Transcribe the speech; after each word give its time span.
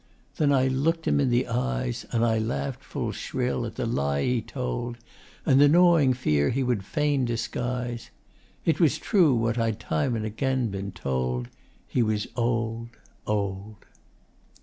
Then 0.37 0.51
I 0.51 0.67
look'd 0.67 1.05
him 1.07 1.19
in 1.19 1.29
the 1.29 1.47
eyes, 1.47 2.07
And 2.11 2.25
I 2.25 2.39
laugh'd 2.39 2.83
full 2.83 3.11
shrill 3.11 3.67
at 3.67 3.75
the 3.75 3.85
lie 3.85 4.23
he 4.25 4.41
told 4.41 4.97
And 5.45 5.61
the 5.61 5.67
gnawing 5.69 6.15
fear 6.15 6.49
he 6.49 6.63
would 6.63 6.83
fain 6.83 7.23
disguise. 7.23 8.09
It 8.65 8.79
was 8.79 8.97
true, 8.97 9.35
what 9.35 9.59
I'd 9.59 9.79
time 9.79 10.15
and 10.15 10.25
again 10.25 10.69
been 10.69 10.91
told: 10.91 11.49
He 11.87 12.01
was 12.01 12.25
old 12.35 12.89
old. 13.27 13.75